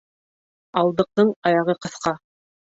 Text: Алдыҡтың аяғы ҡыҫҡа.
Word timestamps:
Алдыҡтың 0.81 1.31
аяғы 1.53 1.79
ҡыҫҡа. 1.87 2.19